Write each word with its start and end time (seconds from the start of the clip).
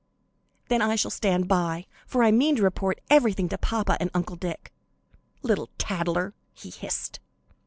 "Then 0.67 0.81
I 0.81 0.95
shall 0.95 1.11
stand 1.11 1.47
by, 1.47 1.85
for 2.07 2.23
I 2.23 2.31
mean 2.31 2.55
to 2.55 2.63
report 2.63 2.99
everything 3.11 3.49
to 3.49 3.57
papa 3.59 3.97
and 3.99 4.09
Uncle 4.15 4.35
Dick." 4.35 4.73
"Little 5.43 5.69
tattler!" 5.77 6.33
he 6.55 6.71
hissed. 6.71 7.19